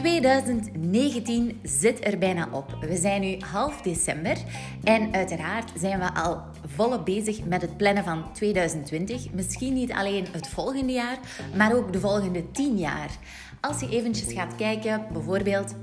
2019 0.00 1.60
zit 1.62 2.04
er 2.06 2.18
bijna 2.18 2.48
op. 2.52 2.76
We 2.80 2.96
zijn 2.96 3.20
nu 3.20 3.36
half 3.38 3.80
december 3.82 4.36
en 4.84 5.14
uiteraard 5.14 5.70
zijn 5.78 5.98
we 5.98 6.14
al 6.14 6.40
volop 6.66 7.04
bezig 7.04 7.44
met 7.44 7.62
het 7.62 7.76
plannen 7.76 8.04
van 8.04 8.32
2020. 8.32 9.32
Misschien 9.32 9.74
niet 9.74 9.92
alleen 9.92 10.26
het 10.32 10.48
volgende 10.48 10.92
jaar, 10.92 11.18
maar 11.56 11.76
ook 11.76 11.92
de 11.92 12.00
volgende 12.00 12.50
10 12.50 12.76
jaar. 12.76 13.10
Als 13.60 13.80
je 13.80 13.88
eventjes 13.88 14.32
gaat 14.32 14.56
kijken, 14.56 15.06
bijvoorbeeld 15.12 15.74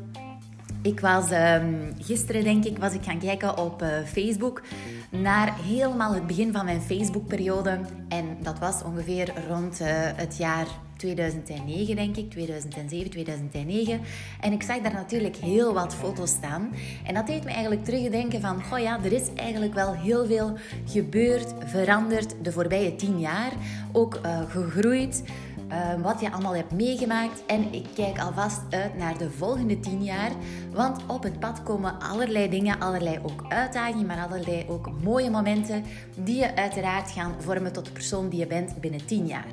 ik 0.81 0.99
was 0.99 1.31
um, 1.31 1.93
gisteren, 1.99 2.43
denk 2.43 2.65
ik, 2.65 2.77
was 2.77 2.93
ik 2.93 3.03
gaan 3.03 3.19
kijken 3.19 3.57
op 3.57 3.81
uh, 3.81 3.89
Facebook 4.05 4.61
naar 5.09 5.55
helemaal 5.61 6.13
het 6.13 6.27
begin 6.27 6.51
van 6.53 6.65
mijn 6.65 6.81
Facebook-periode. 6.81 7.79
En 8.09 8.37
dat 8.41 8.59
was 8.59 8.83
ongeveer 8.83 9.33
rond 9.47 9.81
uh, 9.81 9.87
het 10.15 10.37
jaar 10.37 10.67
2009, 10.97 11.95
denk 11.95 12.15
ik, 12.15 12.29
2007, 12.29 13.09
2009. 13.09 14.01
En 14.41 14.51
ik 14.51 14.63
zag 14.63 14.81
daar 14.81 14.93
natuurlijk 14.93 15.35
heel 15.35 15.73
wat 15.73 15.95
foto's 15.95 16.29
staan. 16.29 16.73
En 17.05 17.13
dat 17.13 17.27
deed 17.27 17.43
me 17.43 17.49
eigenlijk 17.49 17.85
terugdenken 17.85 18.41
van, 18.41 18.63
goh 18.63 18.79
ja, 18.79 18.99
er 19.03 19.13
is 19.13 19.33
eigenlijk 19.35 19.73
wel 19.73 19.93
heel 19.93 20.25
veel 20.25 20.57
gebeurd, 20.85 21.53
veranderd 21.65 22.35
de 22.41 22.51
voorbije 22.51 22.95
tien 22.95 23.19
jaar. 23.19 23.51
Ook 23.91 24.19
uh, 24.25 24.41
gegroeid. 24.47 25.23
Ehm, 25.69 26.01
wat 26.01 26.21
je 26.21 26.31
allemaal 26.31 26.55
hebt 26.55 26.71
meegemaakt. 26.71 27.45
En 27.45 27.73
ik 27.73 27.85
kijk 27.95 28.19
alvast 28.19 28.61
uit 28.69 28.97
naar 28.97 29.17
de 29.17 29.31
volgende 29.31 29.79
tien 29.79 30.03
jaar. 30.03 30.31
Want 30.73 31.01
op 31.07 31.23
het 31.23 31.39
pad 31.39 31.63
komen 31.63 31.99
allerlei 31.99 32.49
dingen, 32.49 32.79
allerlei 32.79 33.19
ook 33.23 33.45
uitdagingen, 33.47 34.05
maar 34.05 34.27
allerlei 34.27 34.65
ook 34.69 34.89
mooie 35.03 35.29
momenten 35.29 35.83
die 36.15 36.35
je 36.35 36.55
uiteraard 36.55 37.11
gaan 37.11 37.35
vormen 37.39 37.73
tot 37.73 37.85
de 37.85 37.91
persoon 37.91 38.29
die 38.29 38.39
je 38.39 38.47
bent 38.47 38.81
binnen 38.81 39.05
tien 39.05 39.27
jaar. 39.27 39.47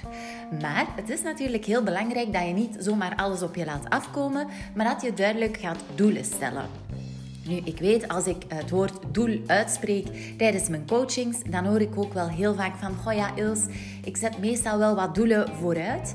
Maar 0.61 0.87
het 0.97 1.11
is 1.11 1.23
natuurlijk 1.23 1.65
heel 1.65 1.83
belangrijk 1.83 2.33
dat 2.33 2.47
je 2.47 2.53
niet 2.53 2.77
zomaar 2.79 3.17
alles 3.17 3.43
op 3.43 3.55
je 3.55 3.65
laat 3.65 3.89
afkomen, 3.91 4.47
maar 4.75 4.87
dat 4.87 5.03
je 5.03 5.15
duidelijk 5.15 5.57
gaat 5.57 5.85
doelen 5.95 6.25
stellen. 6.25 6.65
Nu, 7.49 7.57
ik 7.65 7.79
weet 7.79 8.09
als 8.09 8.27
ik 8.27 8.43
het 8.49 8.71
woord 8.71 8.93
doel 9.13 9.41
uitspreek 9.47 10.07
tijdens 10.39 10.69
mijn 10.69 10.87
coachings, 10.87 11.39
dan 11.51 11.65
hoor 11.65 11.81
ik 11.81 11.99
ook 11.99 12.13
wel 12.13 12.29
heel 12.29 12.55
vaak 12.55 12.77
van: 12.77 12.95
Goh 12.95 13.13
ja, 13.13 13.37
Ils, 13.37 13.61
ik 14.05 14.17
zet 14.17 14.39
meestal 14.39 14.79
wel 14.79 14.95
wat 14.95 15.15
doelen 15.15 15.49
vooruit. 15.57 16.15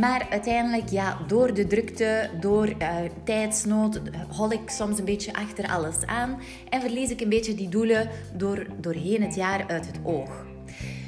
Maar 0.00 0.26
uiteindelijk, 0.30 0.88
ja, 0.88 1.18
door 1.26 1.54
de 1.54 1.66
drukte, 1.66 2.30
door 2.40 2.68
uh, 2.68 2.96
tijdsnood, 3.24 4.00
hol 4.28 4.52
ik 4.52 4.70
soms 4.70 4.98
een 4.98 5.04
beetje 5.04 5.32
achter 5.32 5.68
alles 5.68 6.06
aan 6.06 6.40
en 6.68 6.80
verlies 6.80 7.10
ik 7.10 7.20
een 7.20 7.28
beetje 7.28 7.54
die 7.54 7.68
doelen 7.68 8.08
door, 8.36 8.66
doorheen 8.80 9.22
het 9.22 9.34
jaar 9.34 9.64
uit 9.68 9.86
het 9.86 9.98
oog. 10.02 10.46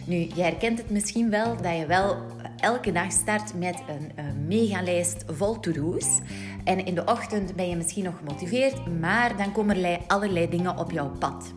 Nu, 0.07 0.17
je 0.35 0.43
herkent 0.43 0.79
het 0.79 0.91
misschien 0.91 1.31
wel 1.31 1.57
dat 1.63 1.77
je 1.77 1.87
wel 1.87 2.17
elke 2.57 2.93
dag 2.93 3.13
start 3.13 3.55
met 3.55 3.83
een, 3.89 4.25
een 4.25 4.47
megalijst 4.47 5.25
vol 5.27 5.61
to-do's. 5.61 6.19
En 6.65 6.85
in 6.85 6.95
de 6.95 7.05
ochtend 7.05 7.57
ben 7.57 7.69
je 7.69 7.77
misschien 7.77 8.05
nog 8.05 8.17
gemotiveerd, 8.17 9.01
maar 9.01 9.37
dan 9.37 9.53
komen 9.53 9.85
er 9.85 10.01
allerlei 10.07 10.49
dingen 10.49 10.79
op 10.79 10.91
jouw 10.91 11.11
pad. 11.19 11.53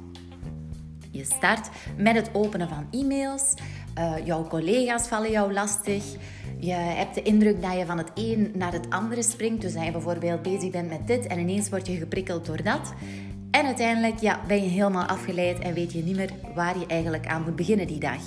Je 1.11 1.23
start 1.23 1.69
met 1.97 2.15
het 2.15 2.29
openen 2.33 2.69
van 2.69 2.87
e-mails. 2.91 3.53
Uh, 3.97 4.13
jouw 4.25 4.47
collega's 4.47 5.07
vallen 5.07 5.31
jou 5.31 5.53
lastig. 5.53 6.03
Je 6.59 6.71
hebt 6.71 7.15
de 7.15 7.21
indruk 7.21 7.61
dat 7.61 7.77
je 7.77 7.85
van 7.85 7.97
het 7.97 8.11
een 8.13 8.51
naar 8.55 8.71
het 8.71 8.89
andere 8.89 9.23
springt. 9.23 9.61
Dus 9.61 9.73
dat 9.73 9.85
je 9.85 9.91
bijvoorbeeld 9.91 10.41
bezig 10.41 10.69
bent 10.69 10.89
met 10.89 11.07
dit 11.07 11.27
en 11.27 11.39
ineens 11.39 11.69
word 11.69 11.87
je 11.87 11.97
geprikkeld 11.97 12.45
door 12.45 12.63
dat. 12.63 12.93
En 13.51 13.65
uiteindelijk 13.65 14.19
ja, 14.19 14.39
ben 14.47 14.63
je 14.63 14.69
helemaal 14.69 15.05
afgeleid 15.05 15.59
en 15.59 15.73
weet 15.73 15.93
je 15.93 16.03
niet 16.03 16.15
meer 16.15 16.31
waar 16.55 16.79
je 16.79 16.85
eigenlijk 16.85 17.27
aan 17.27 17.43
moet 17.43 17.55
beginnen 17.55 17.87
die 17.87 17.99
dag. 17.99 18.21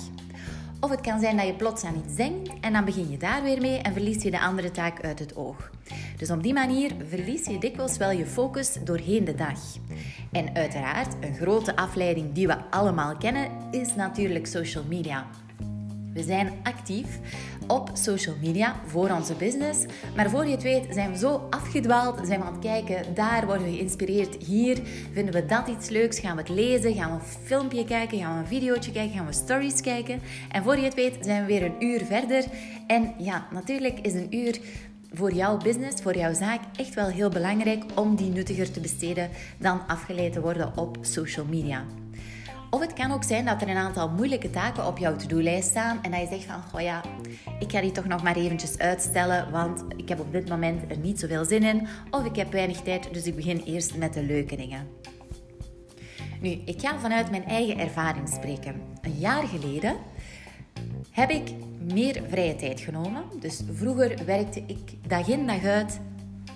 Of 0.79 0.89
het 0.89 1.01
kan 1.01 1.19
zijn 1.19 1.37
dat 1.37 1.45
je 1.45 1.53
plots 1.53 1.83
aan 1.83 2.01
iets 2.05 2.15
denkt 2.15 2.49
en 2.61 2.73
dan 2.73 2.85
begin 2.85 3.09
je 3.09 3.17
daar 3.17 3.43
weer 3.43 3.61
mee 3.61 3.77
en 3.77 3.93
verlies 3.93 4.23
je 4.23 4.31
de 4.31 4.39
andere 4.39 4.71
taak 4.71 5.01
uit 5.01 5.19
het 5.19 5.35
oog. 5.35 5.69
Dus 6.17 6.31
op 6.31 6.43
die 6.43 6.53
manier 6.53 6.91
verlies 7.09 7.45
je 7.45 7.59
dikwijls 7.59 7.97
wel 7.97 8.11
je 8.11 8.25
focus 8.25 8.77
doorheen 8.83 9.25
de 9.25 9.35
dag. 9.35 9.59
En 10.31 10.55
uiteraard, 10.55 11.15
een 11.21 11.35
grote 11.35 11.75
afleiding 11.75 12.33
die 12.33 12.47
we 12.47 12.69
allemaal 12.69 13.17
kennen, 13.17 13.51
is 13.71 13.95
natuurlijk 13.95 14.47
social 14.47 14.83
media. 14.87 15.27
We 16.13 16.23
zijn 16.23 16.53
actief 16.63 17.19
op 17.67 17.89
social 17.93 18.35
media 18.41 18.75
voor 18.85 19.09
onze 19.09 19.33
business. 19.33 19.85
Maar 20.15 20.29
voor 20.29 20.45
je 20.45 20.51
het 20.51 20.63
weet 20.63 20.85
zijn 20.89 21.11
we 21.11 21.17
zo 21.17 21.47
afgedwaald, 21.49 22.27
zijn 22.27 22.39
we 22.39 22.45
aan 22.45 22.53
het 22.53 22.61
kijken, 22.61 23.13
daar 23.13 23.45
worden 23.45 23.67
we 23.67 23.73
geïnspireerd, 23.73 24.43
hier 24.43 24.77
vinden 25.13 25.33
we 25.33 25.45
dat 25.45 25.67
iets 25.67 25.89
leuks, 25.89 26.19
gaan 26.19 26.35
we 26.35 26.41
het 26.41 26.51
lezen, 26.51 26.93
gaan 26.93 27.09
we 27.09 27.15
een 27.15 27.45
filmpje 27.45 27.85
kijken, 27.85 28.17
gaan 28.17 28.33
we 28.33 28.39
een 28.39 28.47
videootje 28.47 28.91
kijken, 28.91 29.17
gaan 29.17 29.25
we 29.25 29.33
stories 29.33 29.81
kijken. 29.81 30.21
En 30.51 30.63
voor 30.63 30.77
je 30.77 30.83
het 30.83 30.93
weet 30.93 31.17
zijn 31.21 31.41
we 31.41 31.47
weer 31.47 31.63
een 31.63 31.83
uur 31.83 32.05
verder. 32.05 32.45
En 32.87 33.13
ja, 33.17 33.47
natuurlijk 33.51 33.99
is 33.99 34.13
een 34.13 34.35
uur 34.35 34.59
voor 35.13 35.33
jouw 35.33 35.57
business, 35.57 36.01
voor 36.01 36.17
jouw 36.17 36.33
zaak, 36.33 36.61
echt 36.75 36.93
wel 36.93 37.07
heel 37.07 37.29
belangrijk 37.29 37.83
om 37.95 38.15
die 38.15 38.29
nuttiger 38.29 38.71
te 38.71 38.79
besteden 38.79 39.29
dan 39.57 39.87
afgeleid 39.87 40.33
te 40.33 40.41
worden 40.41 40.77
op 40.77 40.97
social 41.01 41.45
media. 41.45 41.85
Of 42.69 42.79
het 42.79 42.93
kan 42.93 43.11
ook 43.11 43.23
zijn 43.23 43.45
dat 43.45 43.61
er 43.61 43.69
een 43.69 43.77
aantal 43.77 44.09
moeilijke 44.09 44.49
taken 44.49 44.87
op 44.87 44.97
jouw 44.97 45.15
to-do-lijst 45.15 45.69
staan 45.69 45.99
en 46.03 46.11
dat 46.11 46.19
je 46.19 46.27
zegt 46.27 46.43
van, 46.43 46.61
oh 46.73 46.81
ja, 46.81 47.01
ik 47.59 47.71
ga 47.71 47.81
die 47.81 47.91
toch 47.91 48.05
nog 48.05 48.23
maar 48.23 48.35
eventjes 48.35 48.77
uitstellen, 48.77 49.51
want 49.51 49.83
ik 49.95 50.09
heb 50.09 50.19
op 50.19 50.31
dit 50.31 50.49
moment 50.49 50.91
er 50.91 50.97
niet 50.97 51.19
zoveel 51.19 51.45
zin 51.45 51.63
in, 51.63 51.87
of 52.11 52.25
ik 52.25 52.35
heb 52.35 52.51
weinig 52.51 52.81
tijd, 52.81 53.13
dus 53.13 53.25
ik 53.25 53.35
begin 53.35 53.61
eerst 53.65 53.97
met 53.97 54.13
de 54.13 54.23
leuke 54.23 54.55
dingen. 54.55 54.87
Nu, 56.41 56.49
ik 56.49 56.81
ga 56.81 56.99
vanuit 56.99 57.29
mijn 57.29 57.45
eigen 57.45 57.77
ervaring 57.77 58.29
spreken. 58.29 58.81
Een 59.01 59.17
jaar 59.17 59.47
geleden 59.47 59.95
heb 61.11 61.29
ik 61.29 61.51
meer 61.93 62.21
vrije 62.29 62.55
tijd 62.55 62.79
genomen. 62.79 63.23
Dus 63.39 63.61
vroeger 63.71 64.25
werkte 64.25 64.63
ik 64.67 65.07
dag 65.07 65.27
in 65.27 65.47
dag 65.47 65.63
uit, 65.63 65.99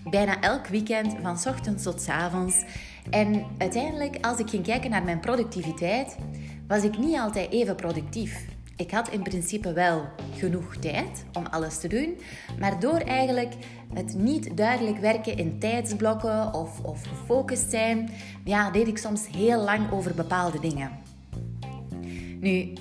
bijna 0.09 0.41
elk 0.41 0.67
weekend, 0.67 1.15
van 1.21 1.37
ochtends 1.53 1.83
tot 1.83 2.07
avonds. 2.09 2.63
En 3.09 3.45
uiteindelijk, 3.57 4.25
als 4.25 4.39
ik 4.39 4.49
ging 4.49 4.63
kijken 4.63 4.89
naar 4.89 5.03
mijn 5.03 5.19
productiviteit, 5.19 6.17
was 6.67 6.83
ik 6.83 6.97
niet 6.97 7.17
altijd 7.17 7.51
even 7.51 7.75
productief. 7.75 8.45
Ik 8.75 8.91
had 8.91 9.09
in 9.09 9.23
principe 9.23 9.73
wel 9.73 10.05
genoeg 10.37 10.75
tijd 10.75 11.25
om 11.33 11.45
alles 11.45 11.79
te 11.79 11.87
doen, 11.87 12.17
maar 12.59 12.79
door 12.79 12.97
eigenlijk 12.97 13.53
het 13.93 14.13
niet 14.17 14.57
duidelijk 14.57 14.97
werken 14.97 15.37
in 15.37 15.59
tijdsblokken 15.59 16.53
of, 16.53 16.79
of 16.79 17.01
gefocust 17.03 17.69
zijn, 17.69 18.09
ja, 18.43 18.71
deed 18.71 18.87
ik 18.87 18.97
soms 18.97 19.27
heel 19.27 19.63
lang 19.63 19.91
over 19.91 20.15
bepaalde 20.15 20.59
dingen. 20.59 20.91
Nu, 22.39 22.73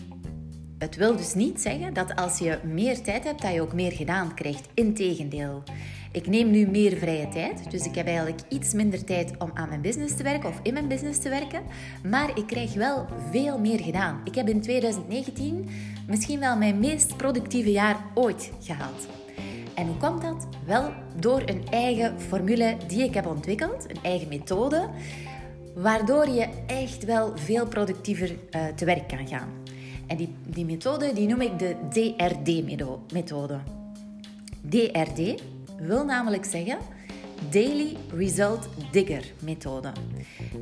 het 0.79 0.97
wil 0.97 1.17
dus 1.17 1.35
niet 1.35 1.61
zeggen 1.61 1.95
dat 1.95 2.17
als 2.17 2.39
je 2.39 2.59
meer 2.65 3.03
tijd 3.03 3.25
hebt, 3.25 3.43
dat 3.43 3.53
je 3.53 3.63
ook 3.63 3.73
meer 3.73 3.93
gedaan 3.93 4.35
krijgt. 4.35 4.69
Integendeel. 4.75 5.63
Ik 6.13 6.27
neem 6.27 6.51
nu 6.51 6.67
meer 6.67 6.97
vrije 6.97 7.29
tijd, 7.29 7.71
dus 7.71 7.87
ik 7.87 7.95
heb 7.95 8.07
eigenlijk 8.07 8.41
iets 8.49 8.73
minder 8.73 9.05
tijd 9.05 9.33
om 9.39 9.51
aan 9.55 9.69
mijn 9.69 9.81
business 9.81 10.17
te 10.17 10.23
werken 10.23 10.49
of 10.49 10.61
in 10.63 10.73
mijn 10.73 10.89
business 10.89 11.19
te 11.19 11.29
werken, 11.29 11.63
maar 12.09 12.39
ik 12.39 12.47
krijg 12.47 12.75
wel 12.75 13.07
veel 13.31 13.59
meer 13.59 13.81
gedaan. 13.81 14.21
Ik 14.25 14.35
heb 14.35 14.49
in 14.49 14.61
2019 14.61 15.69
misschien 16.07 16.41
wel 16.41 16.57
mijn 16.57 16.79
meest 16.79 17.17
productieve 17.17 17.71
jaar 17.71 18.05
ooit 18.15 18.53
gehad. 18.61 19.09
En 19.75 19.87
hoe 19.87 19.97
komt 19.97 20.23
dat? 20.23 20.47
Wel 20.67 20.93
door 21.19 21.43
een 21.45 21.69
eigen 21.71 22.21
formule 22.21 22.77
die 22.87 23.03
ik 23.03 23.15
heb 23.15 23.27
ontwikkeld, 23.27 23.91
een 23.91 24.03
eigen 24.03 24.29
methode, 24.29 24.89
waardoor 25.75 26.29
je 26.29 26.49
echt 26.67 27.05
wel 27.05 27.33
veel 27.37 27.67
productiever 27.67 28.31
uh, 28.31 28.67
te 28.75 28.85
werk 28.85 29.09
kan 29.09 29.29
gaan. 29.29 29.49
En 30.07 30.17
die, 30.17 30.35
die 30.47 30.65
methode 30.65 31.13
die 31.13 31.29
noem 31.29 31.41
ik 31.41 31.59
de 31.59 31.77
DRD-methode. 31.91 33.59
DRD 34.69 35.43
wil 35.81 36.05
namelijk 36.05 36.45
zeggen 36.45 36.79
Daily 37.51 37.97
Result 38.15 38.69
Digger 38.91 39.25
methode. 39.43 39.93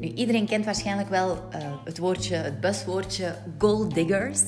Nu, 0.00 0.08
iedereen 0.08 0.46
kent 0.46 0.64
waarschijnlijk 0.64 1.08
wel 1.08 1.30
uh, 1.30 1.58
het 1.84 1.98
woordje, 1.98 2.34
het 2.34 2.60
buswoordje 2.60 3.34
goal 3.58 3.88
diggers. 3.88 4.40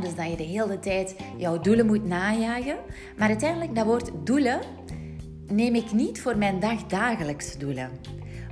Dus 0.00 0.14
dat 0.14 0.30
je 0.30 0.36
de 0.36 0.42
hele 0.42 0.78
tijd 0.78 1.16
jouw 1.36 1.60
doelen 1.60 1.86
moet 1.86 2.04
najagen. 2.04 2.76
Maar 3.16 3.28
uiteindelijk, 3.28 3.74
dat 3.74 3.84
woord 3.84 4.10
doelen 4.24 4.60
neem 5.46 5.74
ik 5.74 5.92
niet 5.92 6.20
voor 6.20 6.36
mijn 6.36 6.60
dagdagelijkse 6.60 7.58
doelen. 7.58 7.90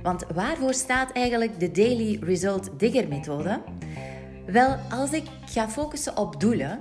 Want 0.03 0.25
waarvoor 0.33 0.73
staat 0.73 1.11
eigenlijk 1.11 1.59
de 1.59 1.71
Daily 1.71 2.19
Result 2.21 2.69
Digger 2.79 3.07
methode? 3.07 3.61
Wel, 4.45 4.75
als 4.89 5.11
ik 5.11 5.23
ga 5.45 5.69
focussen 5.69 6.17
op 6.17 6.39
doelen 6.39 6.79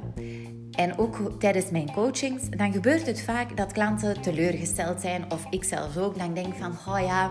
en 0.77 0.99
ook 0.99 1.33
tijdens 1.39 1.71
mijn 1.71 1.93
coachings, 1.93 2.43
dan 2.51 2.73
gebeurt 2.73 3.07
het 3.07 3.23
vaak 3.23 3.57
dat 3.57 3.73
klanten 3.73 4.21
teleurgesteld 4.21 5.01
zijn 5.01 5.25
of 5.33 5.47
ik 5.51 5.65
zelf 5.65 5.97
ook. 5.97 6.19
Dan 6.19 6.35
denk 6.35 6.55
van, 6.55 6.73
oh 6.89 7.01
ja, 7.01 7.31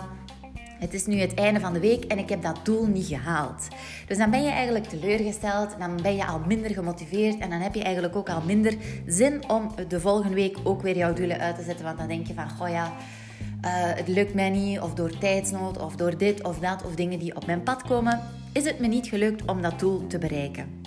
het 0.79 0.93
is 0.93 1.05
nu 1.05 1.19
het 1.19 1.33
einde 1.33 1.59
van 1.59 1.73
de 1.73 1.79
week 1.79 2.03
en 2.03 2.17
ik 2.17 2.29
heb 2.29 2.41
dat 2.41 2.59
doel 2.63 2.85
niet 2.85 3.05
gehaald. 3.05 3.67
Dus 4.07 4.17
dan 4.17 4.29
ben 4.29 4.43
je 4.43 4.49
eigenlijk 4.49 4.85
teleurgesteld, 4.85 5.75
dan 5.79 5.99
ben 6.01 6.15
je 6.15 6.25
al 6.25 6.39
minder 6.47 6.71
gemotiveerd 6.71 7.39
en 7.39 7.49
dan 7.49 7.59
heb 7.59 7.75
je 7.75 7.83
eigenlijk 7.83 8.15
ook 8.15 8.29
al 8.29 8.41
minder 8.41 8.73
zin 9.07 9.49
om 9.49 9.71
de 9.87 9.99
volgende 9.99 10.35
week 10.35 10.57
ook 10.63 10.81
weer 10.81 10.97
jouw 10.97 11.13
doelen 11.13 11.39
uit 11.39 11.55
te 11.55 11.63
zetten. 11.63 11.85
Want 11.85 11.97
dan 11.97 12.07
denk 12.07 12.27
je 12.27 12.33
van, 12.33 12.47
oh 12.61 12.69
ja, 12.69 12.85
uh, 12.85 13.71
het 13.71 14.07
lukt 14.07 14.33
mij 14.33 14.49
niet, 14.49 14.79
of 14.79 14.93
door 14.93 15.17
tijdsnood, 15.17 15.77
of 15.77 15.95
door 15.95 16.17
dit 16.17 16.43
of 16.43 16.59
dat, 16.59 16.83
of 16.85 16.95
dingen 16.95 17.19
die 17.19 17.35
op 17.35 17.45
mijn 17.45 17.63
pad 17.63 17.81
komen, 17.81 18.21
is 18.51 18.63
het 18.63 18.79
me 18.79 18.87
niet 18.87 19.07
gelukt 19.07 19.45
om 19.45 19.61
dat 19.61 19.79
doel 19.79 20.07
te 20.07 20.17
bereiken. 20.17 20.84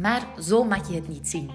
Maar 0.00 0.26
zo 0.42 0.64
mag 0.64 0.88
je 0.88 0.94
het 0.94 1.08
niet 1.08 1.28
zien. 1.28 1.50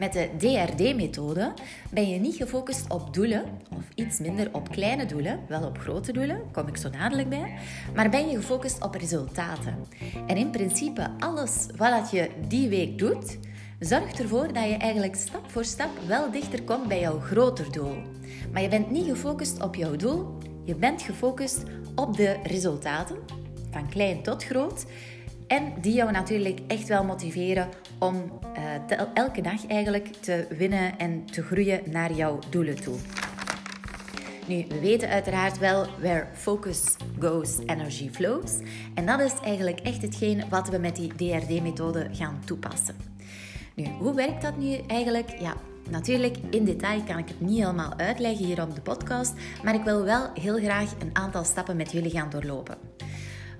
Met 0.00 0.12
de 0.12 0.28
DRD-methode 0.38 1.52
ben 1.90 2.08
je 2.08 2.18
niet 2.18 2.34
gefocust 2.34 2.90
op 2.90 3.14
doelen, 3.14 3.44
of 3.76 3.84
iets 3.94 4.18
minder 4.18 4.48
op 4.52 4.70
kleine 4.70 5.06
doelen, 5.06 5.40
wel 5.48 5.62
op 5.62 5.78
grote 5.78 6.12
doelen, 6.12 6.42
kom 6.52 6.66
ik 6.66 6.76
zo 6.76 6.90
dadelijk 6.90 7.28
bij, 7.28 7.54
maar 7.94 8.10
ben 8.10 8.28
je 8.28 8.36
gefocust 8.36 8.82
op 8.82 8.94
resultaten. 8.94 9.74
En 10.26 10.36
in 10.36 10.50
principe 10.50 11.10
alles 11.18 11.66
wat 11.76 12.10
je 12.10 12.30
die 12.48 12.68
week 12.68 12.98
doet, 12.98 13.38
zorgt 13.78 14.20
ervoor 14.20 14.52
dat 14.52 14.68
je 14.68 14.76
eigenlijk 14.76 15.14
stap 15.14 15.50
voor 15.50 15.64
stap 15.64 15.90
wel 16.06 16.30
dichter 16.30 16.62
komt 16.62 16.88
bij 16.88 17.00
jouw 17.00 17.20
groter 17.20 17.72
doel. 17.72 17.96
Maar 18.52 18.62
je 18.62 18.68
bent 18.68 18.90
niet 18.90 19.08
gefocust 19.08 19.62
op 19.62 19.74
jouw 19.74 19.96
doel, 19.96 20.38
je 20.64 20.74
bent 20.74 21.02
gefocust 21.02 21.62
op 21.94 22.16
de 22.16 22.36
resultaten, 22.44 23.16
van 23.70 23.88
klein 23.88 24.22
tot 24.22 24.44
groot. 24.44 24.84
En 25.46 25.72
die 25.80 25.92
jou 25.92 26.10
natuurlijk 26.10 26.60
echt 26.66 26.88
wel 26.88 27.04
motiveren 27.04 27.68
om 28.00 28.40
uh, 28.56 28.98
elke 29.14 29.42
dag 29.42 29.66
eigenlijk 29.66 30.06
te 30.06 30.46
winnen 30.56 30.98
en 30.98 31.24
te 31.24 31.42
groeien 31.42 31.80
naar 31.84 32.12
jouw 32.12 32.38
doelen 32.50 32.80
toe. 32.82 32.96
Nu, 34.46 34.64
we 34.68 34.80
weten 34.80 35.08
uiteraard 35.08 35.58
wel 35.58 35.86
where 36.00 36.26
focus 36.32 36.96
goes, 37.18 37.58
energy 37.66 38.10
flows. 38.10 38.52
En 38.94 39.06
dat 39.06 39.20
is 39.20 39.34
eigenlijk 39.44 39.80
echt 39.80 40.02
hetgeen 40.02 40.44
wat 40.48 40.68
we 40.68 40.78
met 40.78 40.96
die 40.96 41.14
DRD-methode 41.14 42.08
gaan 42.12 42.40
toepassen. 42.44 42.96
Nu, 43.74 43.84
hoe 43.98 44.14
werkt 44.14 44.42
dat 44.42 44.56
nu 44.56 44.76
eigenlijk? 44.86 45.38
Ja, 45.38 45.56
Natuurlijk, 45.90 46.36
in 46.50 46.64
detail 46.64 47.02
kan 47.02 47.18
ik 47.18 47.28
het 47.28 47.40
niet 47.40 47.58
helemaal 47.58 47.92
uitleggen 47.96 48.44
hier 48.44 48.62
op 48.62 48.74
de 48.74 48.80
podcast, 48.80 49.32
maar 49.62 49.74
ik 49.74 49.82
wil 49.82 50.04
wel 50.04 50.30
heel 50.34 50.56
graag 50.56 50.92
een 50.98 51.10
aantal 51.12 51.44
stappen 51.44 51.76
met 51.76 51.92
jullie 51.92 52.10
gaan 52.10 52.30
doorlopen. 52.30 52.78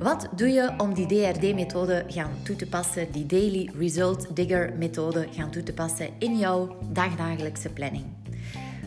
Wat 0.00 0.28
doe 0.36 0.48
je 0.48 0.74
om 0.76 0.94
die 0.94 1.06
DRD-methode 1.06 2.04
gaan 2.08 2.30
toe 2.42 2.56
te 2.56 2.66
passen, 2.66 3.12
die 3.12 3.26
Daily 3.26 3.70
Result 3.78 4.36
Digger 4.36 4.72
methode 4.78 5.26
gaan 5.30 5.50
toe 5.50 5.62
te 5.62 5.72
passen 5.72 6.08
in 6.18 6.38
jouw 6.38 6.76
dagdagelijkse 6.92 7.68
planning? 7.68 8.04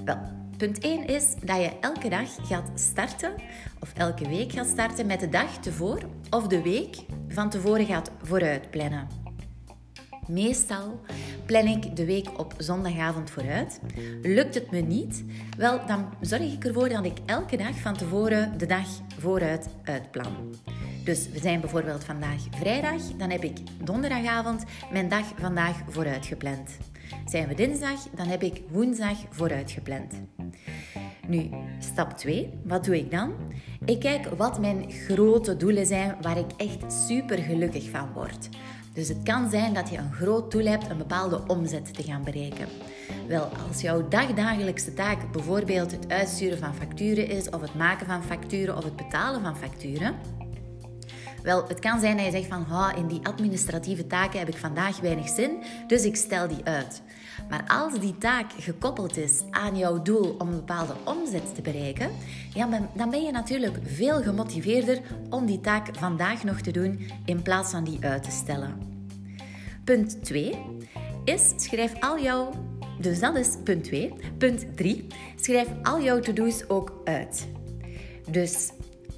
Wel, 0.05 0.17
punt 0.57 0.79
1 0.79 1.07
is 1.07 1.35
dat 1.43 1.57
je 1.57 1.71
elke 1.79 2.09
dag 2.09 2.29
gaat 2.41 2.71
starten, 2.75 3.33
of 3.79 3.93
elke 3.93 4.27
week 4.29 4.51
gaat 4.51 4.67
starten 4.67 5.05
met 5.05 5.19
de 5.19 5.29
dag 5.29 5.57
tevoren 5.57 6.09
of 6.29 6.47
de 6.47 6.61
week 6.61 6.97
van 7.27 7.49
tevoren 7.49 7.85
gaat 7.85 8.11
vooruit 8.21 8.69
plannen. 8.69 9.07
Meestal 10.27 10.99
plan 11.45 11.67
ik 11.67 11.95
de 11.95 12.05
week 12.05 12.39
op 12.39 12.53
zondagavond 12.57 13.29
vooruit. 13.29 13.79
Lukt 14.21 14.55
het 14.55 14.71
me 14.71 14.79
niet? 14.79 15.23
Wel, 15.57 15.85
dan 15.85 16.13
zorg 16.21 16.53
ik 16.53 16.65
ervoor 16.65 16.89
dat 16.89 17.05
ik 17.05 17.17
elke 17.25 17.57
dag 17.57 17.75
van 17.75 17.97
tevoren 17.97 18.57
de 18.57 18.65
dag 18.65 18.87
vooruit 19.19 19.67
uitplan. 19.83 20.55
Dus 21.03 21.29
we 21.29 21.39
zijn 21.39 21.61
bijvoorbeeld 21.61 22.03
vandaag 22.03 22.41
vrijdag, 22.51 23.01
dan 23.17 23.29
heb 23.29 23.43
ik 23.43 23.57
donderdagavond 23.83 24.63
mijn 24.91 25.09
dag 25.09 25.25
vandaag 25.37 25.77
vooruit 25.87 26.25
gepland. 26.25 26.77
Zijn 27.25 27.47
we 27.47 27.53
dinsdag, 27.53 28.07
dan 28.15 28.27
heb 28.27 28.43
ik 28.43 28.61
woensdag 28.69 29.17
vooruit 29.29 29.71
gepland. 29.71 30.13
Nu, 31.27 31.49
stap 31.79 32.17
2, 32.17 32.49
wat 32.63 32.85
doe 32.85 32.97
ik 32.97 33.11
dan? 33.11 33.33
Ik 33.85 33.99
kijk 33.99 34.25
wat 34.25 34.59
mijn 34.59 34.91
grote 34.91 35.57
doelen 35.57 35.85
zijn 35.85 36.15
waar 36.21 36.37
ik 36.37 36.51
echt 36.57 36.93
super 37.07 37.37
gelukkig 37.37 37.89
van 37.89 38.13
word. 38.13 38.49
Dus 38.93 39.07
het 39.07 39.23
kan 39.23 39.49
zijn 39.49 39.73
dat 39.73 39.89
je 39.89 39.97
een 39.97 40.13
groot 40.13 40.51
doel 40.51 40.65
hebt 40.65 40.89
een 40.89 40.97
bepaalde 40.97 41.41
omzet 41.47 41.93
te 41.93 42.03
gaan 42.03 42.23
bereiken. 42.23 42.67
Wel, 43.27 43.49
als 43.67 43.81
jouw 43.81 44.07
dagdagelijkse 44.07 44.93
taak 44.93 45.31
bijvoorbeeld 45.31 45.91
het 45.91 46.11
uitsturen 46.11 46.57
van 46.57 46.75
facturen 46.75 47.27
is, 47.27 47.49
of 47.49 47.61
het 47.61 47.75
maken 47.75 48.05
van 48.05 48.23
facturen, 48.23 48.77
of 48.77 48.83
het 48.83 48.95
betalen 48.95 49.41
van 49.41 49.57
facturen, 49.57 50.15
wel, 51.43 51.67
het 51.67 51.79
kan 51.79 51.99
zijn 51.99 52.17
dat 52.17 52.25
je 52.25 52.31
zegt 52.31 52.47
van, 52.47 52.65
in 52.95 53.07
die 53.07 53.27
administratieve 53.27 54.07
taken 54.07 54.39
heb 54.39 54.47
ik 54.47 54.57
vandaag 54.57 54.99
weinig 54.99 55.29
zin, 55.29 55.51
dus 55.87 56.03
ik 56.03 56.15
stel 56.15 56.47
die 56.47 56.63
uit. 56.63 57.01
Maar 57.49 57.63
als 57.67 57.99
die 57.99 58.17
taak 58.17 58.51
gekoppeld 58.59 59.17
is 59.17 59.41
aan 59.49 59.77
jouw 59.77 60.01
doel 60.01 60.35
om 60.37 60.47
een 60.47 60.55
bepaalde 60.55 60.93
omzet 61.03 61.55
te 61.55 61.61
bereiken, 61.61 62.11
ja, 62.53 62.87
dan 62.93 63.09
ben 63.09 63.23
je 63.23 63.31
natuurlijk 63.31 63.77
veel 63.83 64.21
gemotiveerder 64.21 65.01
om 65.29 65.45
die 65.45 65.61
taak 65.61 65.87
vandaag 65.97 66.43
nog 66.43 66.61
te 66.61 66.71
doen 66.71 67.11
in 67.25 67.41
plaats 67.41 67.71
van 67.71 67.83
die 67.83 67.97
uit 68.01 68.23
te 68.23 68.31
stellen. 68.31 68.91
Punt 69.83 70.25
2 70.25 70.59
is 71.23 71.53
schrijf 71.55 71.93
al 71.99 72.19
jouw 72.19 72.51
dus 72.97 73.19
dat 73.19 73.35
is 73.35 73.57
punt 73.63 73.83
2. 73.83 74.13
Punt 74.37 74.77
3. 74.77 75.07
Schrijf 75.35 75.67
al 75.81 76.01
jouw 76.01 76.19
to-do's 76.19 76.63
ook 76.67 77.01
uit. 77.03 77.47
Dus 78.29 78.69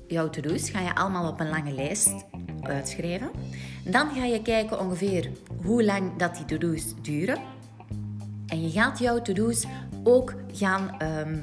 jouw 0.08 0.30
to-do's 0.30 0.70
ga 0.70 0.80
je 0.80 0.96
allemaal 0.96 1.32
op 1.32 1.40
een 1.40 1.50
lange 1.50 1.72
lijst 1.72 2.14
uitschrijven. 2.62 3.30
Dan 3.84 4.10
ga 4.10 4.26
je 4.26 4.42
kijken 4.42 4.80
ongeveer 4.80 5.30
hoe 5.64 5.84
lang 5.84 6.16
dat 6.18 6.36
die 6.36 6.46
to-do's 6.46 7.02
duren. 7.02 7.38
En 8.48 8.62
je 8.62 8.70
gaat 8.70 9.00
jouw 9.00 9.22
to-do's 9.22 9.66
ook 10.04 10.34
gaan 10.52 11.00
ehm, 11.00 11.38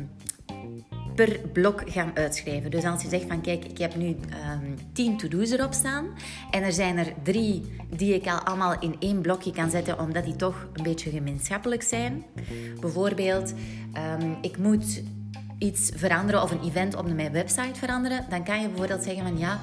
per 1.14 1.40
blok 1.52 1.82
gaan 1.86 2.10
uitschrijven. 2.14 2.70
Dus 2.70 2.84
als 2.84 3.02
je 3.02 3.08
zegt 3.08 3.24
van 3.28 3.40
kijk, 3.40 3.64
ik 3.64 3.78
heb 3.78 3.96
nu 3.96 4.06
um, 4.06 4.16
ehm, 4.30 4.60
10 4.92 5.16
to-do's 5.16 5.50
erop 5.50 5.72
staan 5.72 6.06
en 6.50 6.62
er 6.62 6.72
zijn 6.72 6.98
er 6.98 7.12
drie 7.22 7.72
die 7.96 8.14
ik 8.14 8.26
al 8.26 8.38
allemaal 8.38 8.80
in 8.80 8.96
één 8.98 9.20
blokje 9.20 9.52
kan 9.52 9.70
zetten 9.70 9.98
omdat 9.98 10.24
die 10.24 10.36
toch 10.36 10.66
een 10.72 10.82
beetje 10.82 11.10
gemeenschappelijk 11.10 11.82
zijn. 11.82 12.24
Bijvoorbeeld, 12.80 13.54
um, 14.20 14.36
ik 14.40 14.58
moet 14.58 15.02
iets 15.62 15.90
veranderen 15.94 16.42
of 16.42 16.50
een 16.50 16.62
event 16.62 16.96
op 16.96 17.12
mijn 17.12 17.32
website 17.32 17.78
veranderen, 17.78 18.26
dan 18.28 18.44
kan 18.44 18.60
je 18.60 18.68
bijvoorbeeld 18.68 19.02
zeggen 19.02 19.22
van 19.22 19.38
ja, 19.38 19.60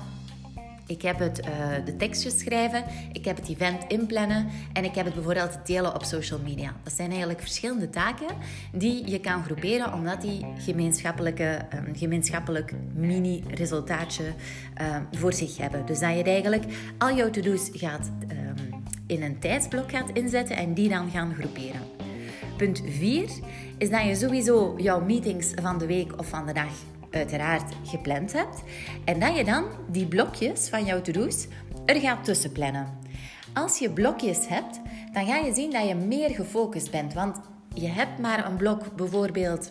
ik 0.88 1.02
heb 1.02 1.20
het, 1.20 1.40
uh, 1.46 1.86
de 1.86 1.96
tekstjes 1.96 2.40
schrijven, 2.40 2.84
ik 3.12 3.26
heb 3.26 3.36
het 3.36 3.50
event 3.50 3.84
inplannen 3.88 4.48
en 4.74 4.84
ik 4.84 4.96
heb 4.96 5.06
het 5.06 5.14
bijvoorbeeld 5.14 5.58
delen 5.66 5.96
op 5.96 6.04
social 6.04 6.40
media. 6.40 6.74
Dat 6.84 6.94
zijn 6.94 7.10
eigenlijk 7.10 7.40
verschillende 7.40 7.90
taken 7.90 8.28
die 8.72 9.10
je 9.10 9.20
kan 9.20 9.44
groeperen 9.44 9.94
omdat 9.94 10.22
die 10.22 10.46
gemeenschappelijke, 10.58 11.60
um, 11.76 11.96
gemeenschappelijk 11.96 12.74
mini-resultaatje 12.94 14.24
um, 14.24 15.08
voor 15.12 15.34
zich 15.34 15.58
hebben. 15.58 15.86
Dus 15.86 16.00
dat 16.00 16.18
je 16.18 16.24
eigenlijk 16.24 16.64
al 16.98 17.16
jouw 17.16 17.30
to-do's 17.30 17.70
gaat 17.74 18.12
um, 18.32 18.84
in 19.08 19.24
een 19.24 19.40
tijdsblok 19.40 19.92
inzetten 20.14 20.56
en 20.56 20.74
die 20.74 20.90
dan 20.90 21.10
gaan 21.10 21.34
groeperen. 21.34 22.09
Punt 22.58 22.82
4 22.86 23.30
is 23.78 23.90
dat 23.90 24.04
je 24.06 24.16
sowieso 24.16 24.76
jouw 24.78 25.02
meetings 25.02 25.52
van 25.62 25.78
de 25.78 25.86
week 25.86 26.20
of 26.20 26.28
van 26.28 26.46
de 26.46 26.54
dag 26.54 26.72
uiteraard 27.12 27.74
gepland 27.84 28.34
hebt. 28.34 28.64
En 29.06 29.20
dat 29.20 29.38
je 29.38 29.44
dan 29.44 29.66
die 29.92 30.08
blokjes 30.08 30.70
van 30.70 30.86
jouw 30.86 31.02
to-do's 31.02 31.48
er 31.86 32.00
gaat 32.00 32.24
tussen 32.24 32.52
plannen. 32.52 32.98
Als 33.54 33.80
je 33.80 33.90
blokjes 33.90 34.48
hebt, 34.48 34.80
dan 35.14 35.26
ga 35.26 35.36
je 35.36 35.54
zien 35.54 35.72
dat 35.72 35.88
je 35.88 35.96
meer 35.96 36.30
gefocust 36.30 36.92
bent. 36.92 37.14
Want 37.14 37.40
je 37.74 37.88
hebt 37.88 38.20
maar 38.20 38.46
een 38.46 38.58
blok 38.58 38.96
bijvoorbeeld 38.96 39.68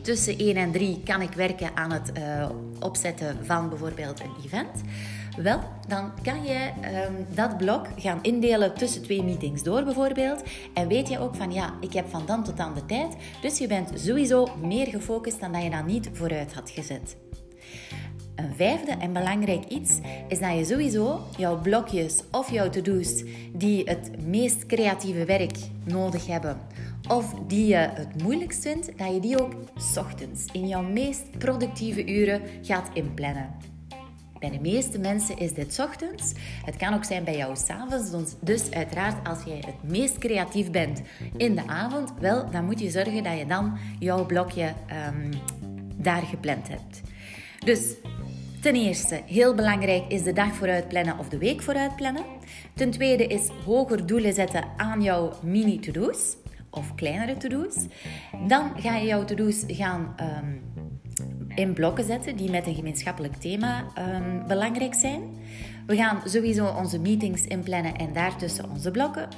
tussen 0.00 0.38
1 0.38 0.56
en 0.56 0.72
3 0.72 1.02
kan 1.04 1.20
ik 1.20 1.32
werken 1.32 1.70
aan 1.74 1.92
het 1.92 2.12
uh, 2.18 2.48
opzetten 2.80 3.36
van 3.42 3.68
bijvoorbeeld 3.68 4.20
een 4.20 4.44
event. 4.44 4.82
Wel, 5.36 5.60
dan 5.88 6.12
kan 6.22 6.44
je 6.44 6.70
um, 7.08 7.26
dat 7.34 7.56
blok 7.56 7.86
gaan 7.96 8.18
indelen 8.22 8.74
tussen 8.74 9.02
twee 9.02 9.22
meetings 9.22 9.62
door 9.62 9.84
bijvoorbeeld. 9.84 10.42
En 10.74 10.88
weet 10.88 11.08
je 11.08 11.18
ook 11.18 11.34
van 11.34 11.52
ja, 11.52 11.74
ik 11.80 11.92
heb 11.92 12.08
van 12.08 12.26
dan 12.26 12.44
tot 12.44 12.56
dan 12.56 12.74
de 12.74 12.86
tijd. 12.86 13.16
Dus 13.40 13.58
je 13.58 13.66
bent 13.66 13.90
sowieso 13.94 14.48
meer 14.60 14.86
gefocust 14.86 15.40
dan 15.40 15.52
dat 15.52 15.62
je 15.62 15.70
dat 15.70 15.86
niet 15.86 16.10
vooruit 16.12 16.54
had 16.54 16.70
gezet. 16.70 17.16
Een 18.34 18.54
vijfde 18.56 18.90
en 18.90 19.12
belangrijk 19.12 19.64
iets 19.64 19.98
is 20.28 20.38
dat 20.38 20.56
je 20.56 20.64
sowieso 20.64 21.20
jouw 21.36 21.60
blokjes 21.60 22.22
of 22.30 22.50
jouw 22.50 22.70
to-do's 22.70 23.24
die 23.52 23.84
het 23.84 24.26
meest 24.26 24.66
creatieve 24.66 25.24
werk 25.24 25.56
nodig 25.84 26.26
hebben 26.26 26.60
of 27.08 27.34
die 27.46 27.66
je 27.66 27.76
het 27.76 28.22
moeilijkst 28.22 28.62
vindt, 28.62 28.98
dat 28.98 29.14
je 29.14 29.20
die 29.20 29.42
ook 29.42 29.52
ochtends 29.96 30.46
in 30.52 30.68
jouw 30.68 30.82
meest 30.82 31.38
productieve 31.38 32.06
uren 32.06 32.42
gaat 32.62 32.90
inplannen. 32.94 33.71
Bij 34.42 34.50
de 34.50 34.60
meeste 34.60 34.98
mensen 34.98 35.38
is 35.38 35.52
dit 35.52 35.78
ochtends. 35.78 36.32
Het 36.64 36.76
kan 36.76 36.94
ook 36.94 37.04
zijn 37.04 37.24
bij 37.24 37.36
jou 37.36 37.56
s'avonds. 37.56 38.34
Dus, 38.40 38.70
uiteraard, 38.70 39.28
als 39.28 39.38
jij 39.44 39.56
het 39.56 39.90
meest 39.90 40.18
creatief 40.18 40.70
bent 40.70 41.02
in 41.36 41.54
de 41.54 41.66
avond, 41.66 42.12
wel, 42.20 42.50
dan 42.50 42.64
moet 42.64 42.80
je 42.80 42.90
zorgen 42.90 43.22
dat 43.22 43.38
je 43.38 43.46
dan 43.46 43.78
jouw 43.98 44.26
blokje 44.26 44.72
um, 45.08 45.30
daar 45.96 46.22
gepland 46.22 46.68
hebt. 46.68 47.00
Dus 47.64 47.94
ten 48.60 48.74
eerste, 48.74 49.22
heel 49.26 49.54
belangrijk 49.54 50.04
is 50.08 50.22
de 50.22 50.32
dag 50.32 50.54
vooruit 50.54 50.88
plannen 50.88 51.18
of 51.18 51.28
de 51.28 51.38
week 51.38 51.62
vooruit 51.62 51.96
plannen. 51.96 52.24
Ten 52.74 52.90
tweede 52.90 53.26
is 53.26 53.48
hoger 53.64 54.06
doelen 54.06 54.32
zetten 54.34 54.64
aan 54.76 55.02
jouw 55.02 55.32
mini-to-do's 55.42 56.36
of 56.70 56.94
kleinere 56.94 57.36
to-do's. 57.36 57.76
Dan 58.48 58.72
ga 58.76 58.96
je 58.96 59.06
jouw 59.06 59.24
to-do's 59.24 59.64
gaan 59.66 60.14
um, 60.20 60.71
in 61.54 61.72
blokken 61.72 62.04
zetten 62.04 62.36
die 62.36 62.50
met 62.50 62.66
een 62.66 62.74
gemeenschappelijk 62.74 63.34
thema 63.34 63.84
um, 63.98 64.46
belangrijk 64.46 64.94
zijn. 64.94 65.22
We 65.86 65.96
gaan 65.96 66.20
sowieso 66.24 66.66
onze 66.66 66.98
meetings 66.98 67.44
inplannen 67.44 67.96
en 67.96 68.12
daartussen 68.12 68.70
onze 68.70 68.90
blokken. 68.90 69.28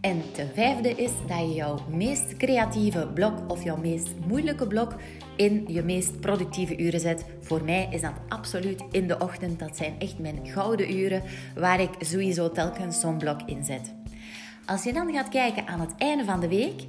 En 0.00 0.22
ten 0.32 0.48
vijfde 0.54 0.90
is 0.90 1.10
dat 1.26 1.38
je 1.38 1.54
jouw 1.54 1.78
meest 1.90 2.36
creatieve 2.36 3.08
blok 3.14 3.50
of 3.50 3.64
jouw 3.64 3.76
meest 3.76 4.08
moeilijke 4.26 4.66
blok 4.66 4.94
in 5.36 5.64
je 5.68 5.82
meest 5.82 6.20
productieve 6.20 6.78
uren 6.78 7.00
zet. 7.00 7.24
Voor 7.40 7.64
mij 7.64 7.88
is 7.90 8.00
dat 8.00 8.12
absoluut 8.28 8.82
in 8.90 9.06
de 9.06 9.18
ochtend. 9.18 9.58
Dat 9.58 9.76
zijn 9.76 9.94
echt 9.98 10.18
mijn 10.18 10.38
gouden 10.44 10.96
uren 10.96 11.22
waar 11.54 11.80
ik 11.80 11.90
sowieso 11.98 12.50
telkens 12.50 13.00
zo'n 13.00 13.18
blok 13.18 13.40
in 13.46 13.64
zet. 13.64 13.94
Als 14.66 14.82
je 14.84 14.92
dan 14.92 15.12
gaat 15.12 15.28
kijken 15.28 15.66
aan 15.66 15.80
het 15.80 15.94
einde 15.98 16.24
van 16.24 16.40
de 16.40 16.48
week 16.48 16.82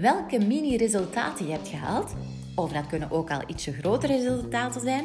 welke 0.00 0.38
mini-resultaten 0.38 1.46
je 1.46 1.52
hebt 1.52 1.68
gehaald, 1.68 2.14
of 2.54 2.72
dat 2.72 2.86
kunnen 2.86 3.10
ook 3.10 3.30
al 3.30 3.42
ietsje 3.46 3.72
grotere 3.72 4.16
resultaten 4.16 4.80
zijn, 4.80 5.04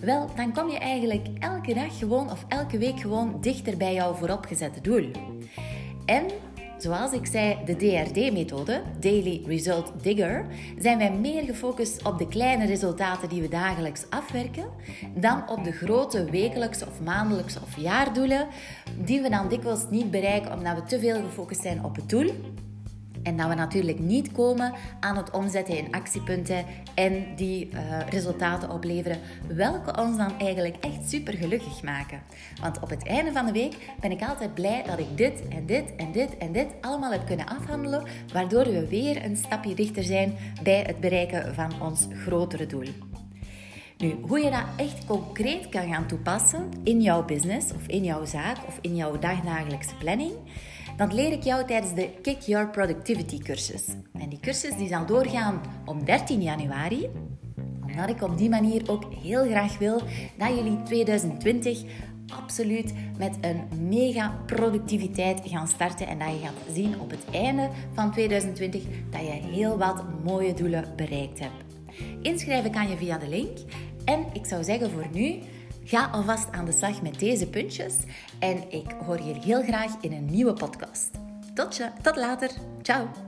wel, 0.00 0.30
dan 0.36 0.52
kom 0.52 0.68
je 0.70 0.78
eigenlijk 0.78 1.26
elke 1.38 1.74
dag 1.74 1.98
gewoon 1.98 2.30
of 2.30 2.44
elke 2.48 2.78
week 2.78 3.00
gewoon 3.00 3.40
dichter 3.40 3.76
bij 3.76 3.94
jouw 3.94 4.14
vooropgezette 4.14 4.80
doel. 4.80 5.10
En 6.04 6.24
Zoals 6.78 7.12
ik 7.12 7.26
zei, 7.26 7.56
de 7.64 7.76
DRD-methode, 7.76 8.82
Daily 9.00 9.42
Result 9.46 9.92
Digger, 10.02 10.46
zijn 10.78 10.98
wij 10.98 11.12
meer 11.12 11.42
gefocust 11.42 12.04
op 12.04 12.18
de 12.18 12.28
kleine 12.28 12.66
resultaten 12.66 13.28
die 13.28 13.42
we 13.42 13.48
dagelijks 13.48 14.04
afwerken, 14.10 14.68
dan 15.14 15.48
op 15.48 15.64
de 15.64 15.72
grote 15.72 16.24
wekelijkse 16.24 16.86
of 16.86 17.00
maandelijkse 17.00 17.60
of 17.62 17.76
jaardoelen, 17.76 18.46
die 19.04 19.20
we 19.20 19.30
dan 19.30 19.48
dikwijls 19.48 19.86
niet 19.90 20.10
bereiken 20.10 20.52
omdat 20.52 20.74
we 20.74 20.82
te 20.82 20.98
veel 20.98 21.22
gefocust 21.22 21.62
zijn 21.62 21.84
op 21.84 21.96
het 21.96 22.08
doel 22.08 22.30
en 23.26 23.36
dat 23.36 23.48
we 23.48 23.54
natuurlijk 23.54 23.98
niet 23.98 24.32
komen 24.32 24.72
aan 25.00 25.16
het 25.16 25.30
omzetten 25.30 25.76
in 25.76 25.92
actiepunten 25.92 26.64
en 26.94 27.26
die 27.36 27.68
uh, 27.72 27.80
resultaten 28.10 28.70
opleveren, 28.70 29.18
welke 29.46 30.00
ons 30.00 30.16
dan 30.16 30.38
eigenlijk 30.38 30.76
echt 30.80 31.08
super 31.08 31.32
gelukkig 31.32 31.82
maken. 31.82 32.22
Want 32.60 32.80
op 32.80 32.90
het 32.90 33.06
einde 33.06 33.32
van 33.32 33.46
de 33.46 33.52
week 33.52 33.76
ben 34.00 34.10
ik 34.10 34.22
altijd 34.22 34.54
blij 34.54 34.82
dat 34.86 34.98
ik 34.98 35.16
dit 35.16 35.48
en 35.48 35.66
dit 35.66 35.96
en 35.96 36.12
dit 36.12 36.36
en 36.36 36.52
dit 36.52 36.66
allemaal 36.80 37.12
heb 37.12 37.26
kunnen 37.26 37.46
afhandelen, 37.46 38.02
waardoor 38.32 38.64
we 38.64 38.88
weer 38.88 39.24
een 39.24 39.36
stapje 39.36 39.74
dichter 39.74 40.04
zijn 40.04 40.34
bij 40.62 40.82
het 40.86 41.00
bereiken 41.00 41.54
van 41.54 41.82
ons 41.82 42.06
grotere 42.24 42.66
doel. 42.66 42.88
Nu, 43.98 44.16
hoe 44.26 44.38
je 44.40 44.50
dat 44.50 44.64
echt 44.76 45.04
concreet 45.04 45.68
kan 45.68 45.88
gaan 45.88 46.06
toepassen 46.06 46.68
in 46.84 47.00
jouw 47.00 47.24
business 47.24 47.72
of 47.72 47.86
in 47.86 48.04
jouw 48.04 48.24
zaak 48.24 48.56
of 48.66 48.78
in 48.80 48.96
jouw 48.96 49.18
dagdagelijkse 49.18 49.94
planning, 49.94 50.32
dat 50.96 51.12
leer 51.12 51.32
ik 51.32 51.42
jou 51.42 51.66
tijdens 51.66 51.94
de 51.94 52.10
Kick 52.22 52.40
Your 52.40 52.70
Productivity 52.70 53.38
cursus. 53.38 53.86
En 54.12 54.28
die 54.28 54.40
cursus 54.40 54.76
die 54.76 54.88
zal 54.88 55.06
doorgaan 55.06 55.60
op 55.84 56.06
13 56.06 56.42
januari, 56.42 57.10
omdat 57.86 58.08
ik 58.08 58.22
op 58.22 58.38
die 58.38 58.48
manier 58.48 58.90
ook 58.90 59.04
heel 59.22 59.44
graag 59.44 59.78
wil 59.78 60.00
dat 60.38 60.48
jullie 60.48 60.82
2020 60.82 61.82
absoluut 62.42 62.92
met 63.18 63.36
een 63.40 63.88
mega 63.88 64.38
productiviteit 64.46 65.40
gaan 65.44 65.68
starten 65.68 66.06
en 66.06 66.18
dat 66.18 66.28
je 66.28 66.38
gaat 66.38 66.74
zien 66.74 67.00
op 67.00 67.10
het 67.10 67.24
einde 67.32 67.70
van 67.94 68.12
2020 68.12 68.82
dat 69.10 69.20
je 69.20 69.30
heel 69.30 69.78
wat 69.78 70.04
mooie 70.24 70.54
doelen 70.54 70.92
bereikt 70.96 71.38
hebt. 71.38 71.64
Inschrijven 72.22 72.70
kan 72.70 72.88
je 72.88 72.96
via 72.96 73.18
de 73.18 73.28
link 73.28 73.58
en 74.04 74.24
ik 74.32 74.46
zou 74.46 74.64
zeggen 74.64 74.90
voor 74.90 75.06
nu 75.12 75.38
Ga 75.86 76.08
alvast 76.12 76.50
aan 76.50 76.64
de 76.64 76.72
slag 76.72 77.02
met 77.02 77.18
deze 77.18 77.48
puntjes 77.48 77.94
en 78.38 78.70
ik 78.70 78.90
hoor 79.04 79.22
je 79.22 79.34
heel 79.34 79.62
graag 79.62 79.92
in 80.00 80.12
een 80.12 80.24
nieuwe 80.24 80.52
podcast. 80.52 81.10
Tot, 81.54 81.76
je, 81.76 81.90
tot 82.02 82.16
later. 82.16 82.50
Ciao. 82.82 83.25